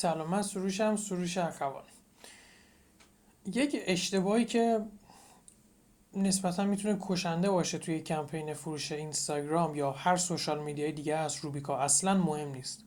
[0.00, 1.82] سلام من سروشم سروش اخوان
[3.46, 4.80] یک اشتباهی که
[6.16, 11.36] نسبتا می‌تونه کشنده باشه توی کمپین فروش اینستاگرام یا هر social media ی دیگه از
[11.36, 12.84] روبیکا اصلا مهم نیست.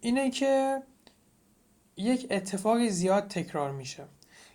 [0.00, 0.82] اینه که
[1.96, 4.04] یک اتفاق زیاد تکرار میشه.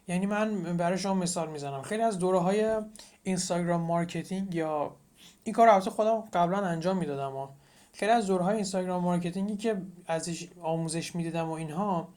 [0.08, 1.82] یعنی من برای شما مثال می‌زنم.
[1.82, 2.78] خیلی از دوره های
[3.24, 4.96] Instagram marketing یا
[5.44, 7.50] این کار البته خودم قبلا انجام می‌دادم.
[8.00, 12.08] خیلی از دوره های Instagram marketing ی که ازش آموزش می‌دیدم و اینها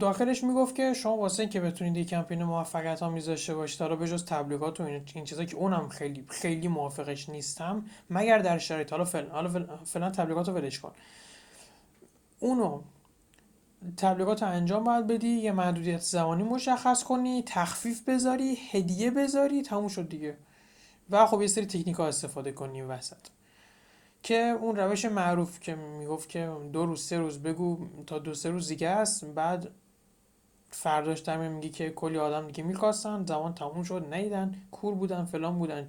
[0.00, 4.24] داخلش می‌گفت که شما واسه که بتونید یک کمپین موفقیت آمیز داشته باشید حالا بجز
[4.24, 9.30] تبلیغات و این چیزا که اونم خیلی خیلی موافقش نیستم مگر در شرایط حالا فعلا
[9.30, 10.92] حالا فعلا تبلیغات رو ولش کن.
[12.40, 12.80] اونو
[13.96, 19.88] تبلیغات رو انجام باید بدی یه محدودیت زمانی مشخص کنی تخفیف بذاری هدیه بذاری تموم
[19.88, 20.36] شد دیگه.
[21.10, 23.33] و خب یه سری تکنیک ها استفاده کنی وسط.
[24.24, 28.50] که اون روش معروف که می‌گفت که دو روز سه روز بگو تا دو سه
[28.50, 29.24] روز دیگه است.
[29.24, 29.68] بعد
[30.70, 33.24] فرداش دم میگی که کلی آدم دیگه می‌خواستن.
[33.26, 34.54] زمان تموم شد نیدن.
[34.70, 35.88] کور بودن فلان بودن.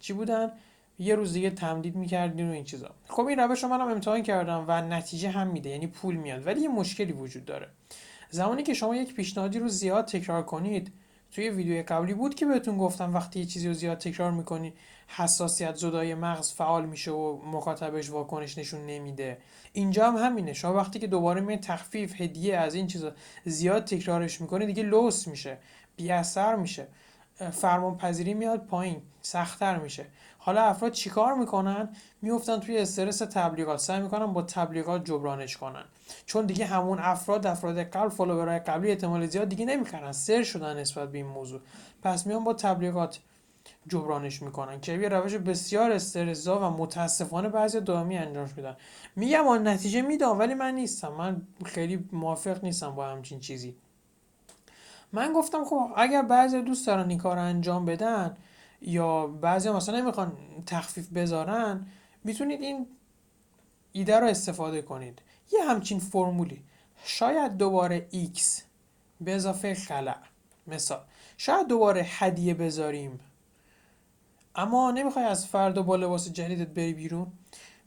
[0.00, 0.52] چی بودن؟
[0.98, 2.90] یه روز دیگه تمدید می‌کردین و این چیزا.
[3.08, 6.46] خب این روش رو منم امتحان کردم و نتیجه هم میده یعنی پول میاد.
[6.46, 7.68] ولی یه مشکلی وجود داره.
[8.30, 10.92] زمانی که شما یک پیشنهادی رو زیاد تکرار کنید
[11.32, 14.72] توی ویدیو قبلی بود که بهتون گفتم وقتی یه چیزی رو زیاد تکرار می‌کنی
[15.08, 19.38] حساسیت زدای مغز فعال میشه و مخاطبش واکنش نشون نمیده.
[19.72, 20.52] اینجا هم همینه.
[20.52, 23.12] شما وقتی که دوباره می تخفیف هدیه از این چیزا
[23.44, 25.58] زیاد تکرارش می‌کنه دیگه لوس میشه
[25.96, 26.86] بی اثر میشه.
[27.50, 30.06] فرمان پذیری میاد پایین سختتر میشه.
[30.38, 31.88] حالا افراد چیکار می‌کنن؟
[32.22, 33.78] میفتن توی استرس تبلیغات.
[33.78, 35.84] سعی می‌کنن با تبلیغات جبرانش کنن.
[36.26, 41.12] چون دیگه همون افراد افراد قبل فالوورای قبلی احتمال زیاد دیگه نمی‌کنن سر شدن نسبت
[41.12, 41.60] به این موضوع.
[42.02, 43.20] پس میان با تبلیغات
[43.88, 48.76] جبرانش می‌کنن که یه روش بسیار استرزا و متاسفانه بعضی دائمی انجام میدن
[49.16, 51.12] میگم آن نتیجه میدم ولی من نیستم.
[51.12, 53.76] من خیلی موافق نیستم با همچین چیزی.
[55.12, 58.36] من گفتم خب اگر بعضی دوست دارن این کار انجام بدن
[58.80, 60.32] یا بعضی مثلا نمی‌خوان
[60.66, 61.86] تخفیف بذارن
[62.24, 62.86] می‌تونید این
[63.92, 65.22] ایده رو استفاده کنید.
[65.52, 66.62] یه همچین فرمولی.
[67.04, 68.40] شاید دوباره x
[69.20, 70.16] به اضافه خلع.
[70.66, 71.00] مثال.
[71.36, 73.20] شاید دوباره هدیه بذاریم.
[74.54, 77.26] اما نمی‌خوای از فردا با لباس جدیدت بری بیرون؟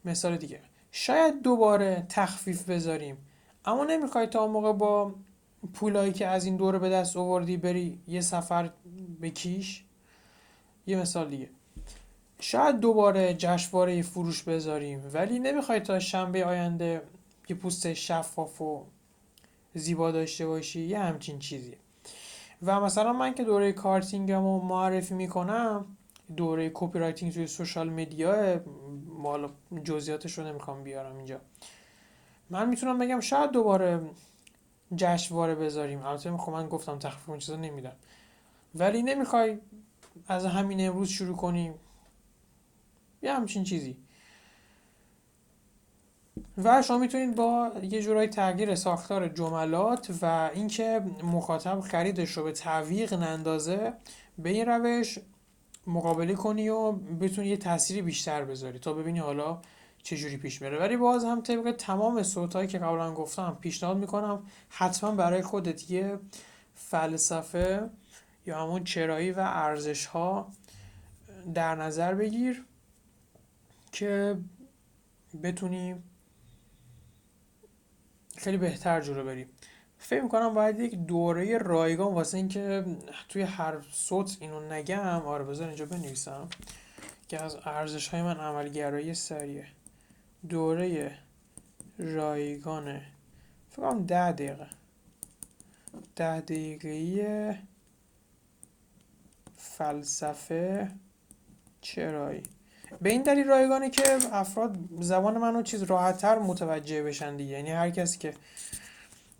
[0.04, 0.60] مثال دیگه.
[0.92, 3.16] شاید دوباره تخفیف بذاریم.
[3.64, 5.14] اما نمی‌خوای تا موقع با
[5.66, 8.70] پولایی که از این دوره به دست آوردی بری یه سفر
[9.22, 9.84] بکیش
[10.86, 11.48] یه مثال دیگه.
[12.40, 17.02] شاید دوباره جشنواره فروش بذاریم ولی نمی‌خوای تا شنبه آینده
[17.48, 18.84] یه پوست شفاف و
[19.74, 21.74] زیبا داشته باشی؟ یه همچین چیزی.
[22.62, 25.86] و مثلا من که دوره copywriting م رو معرفی می‌کنم
[26.36, 28.60] دوره copywriting توی social media
[29.18, 29.48] حالا
[29.84, 31.40] جزئیاتش رو نمی‌خوام بیارم اینجا.
[32.50, 34.00] من می‌تونم بگم شاید دوباره
[34.94, 36.02] جشنواره بذاریم.
[36.02, 37.96] البته خب من گفتم تخفیف اون چیزا نمیدم.
[38.74, 39.58] ولی نمی‌خوای
[40.28, 41.74] از همین امروز شروع کنیم
[43.22, 43.96] یه همچین چیزی.
[46.58, 52.52] و شما می‌تونید با یه جورای تغییر ساختار جملات و اینکه مخاطب خریدش رو به
[52.52, 53.92] تعویق نندازه
[54.38, 55.18] به این روش
[55.86, 59.60] مقابله کنی و بتونی یه تأثیری بیشتر بذاری تا ببینی حالا
[60.06, 60.78] چجوری پیش میره.
[60.78, 66.18] ولی باز هم طبق تمام صوتهایی که قبلا گفتم پیشنهاد می‌کنم حتما برای خودت یه
[66.74, 67.90] فلسفه
[68.46, 70.50] یا همون چرایی و ارزش ها
[71.54, 72.64] در نظر بگیر
[73.92, 74.38] که
[75.42, 75.94] بتونی
[78.36, 79.48] خیلی بهتر جلو بریم
[79.98, 82.84] فکر می‌کنم باید یک دوره رایگان واسه اینکه
[83.28, 85.22] توی هر صوت اینو نگم.
[85.26, 86.48] آره بذار اینجا بنویسم
[87.28, 89.66] که از ارزش های من عملگرایی سریه.
[90.48, 91.18] دوره
[91.98, 93.00] رایگان
[93.70, 94.66] فکر کنم ده دقیقه.
[96.16, 97.58] ده دقیقه
[99.56, 100.90] فلسفه
[101.80, 102.42] چرایی.
[103.02, 107.52] به این دلیل رایگانه که افراد زبان منو چیز راحتتر متوجه بشن دیگه.
[107.52, 108.34] یعنی هر کسی که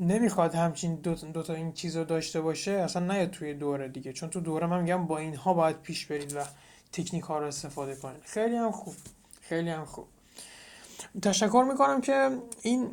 [0.00, 4.12] نمی‌خواد همچین دو, تا این چیز رو داشته باشه اصلا نیاد توی دوره دیگه.
[4.12, 6.41] چون تو دوره من میگم با اینها باید پیش برید و
[6.93, 8.23] تکنیک ها رو استفاده کنید.
[8.25, 8.94] خیلی هم خوب.
[9.41, 10.06] خیلی هم خوب.
[11.22, 12.90] تشکر می‌کنم که این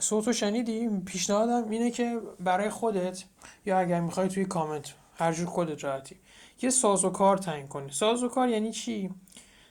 [0.00, 0.88] صوت رو شنیدی.
[1.06, 3.24] پیشنهادم اینه که برای خودت
[3.66, 6.16] یا اگر می‌خوای توی کامنت هر جور خودت راحتی
[6.62, 7.92] یه سازوکار تعیین کنی.
[7.92, 9.10] سازوکار یعنی چی؟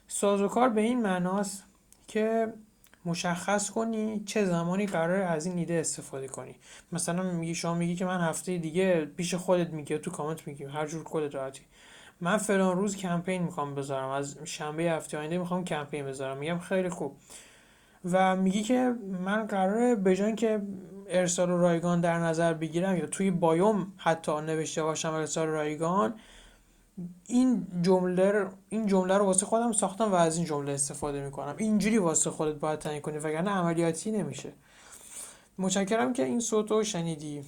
[0.08, 1.64] سازوکار به این معناست
[2.08, 2.54] که
[3.06, 6.56] مشخص کنی چه زمانی قرار از این ایده استفاده کنی.
[6.92, 10.88] مثلا میگی شما میگی که من هفته دیگه پیش خودت میگی تو کامنت میگی هر
[10.88, 11.62] جور خودت راحتی.
[12.22, 14.10] من فلان روز کمپین می‌خوام بذارم.
[14.10, 16.38] از شنبه هفته آینده می‌خوام کمپین بذارم.
[16.38, 17.16] میگم خیلی خوب.
[18.12, 18.94] و میگی که
[19.24, 20.62] من قراره به که
[21.08, 26.14] ارسال رایگان در نظر بگیرم یا توی بایوم حتی نوشته باشم ارسال رایگان
[27.28, 31.56] این جمله این جمله رو واسه خودم ساختم و از این جمله استفاده می‌کنم.
[31.58, 34.54] اینجوری واسه خودت باید تعیین کنی وگرنه عملیاتی نمیشه.
[35.58, 37.38] متشکرم که این صوت شنیدی.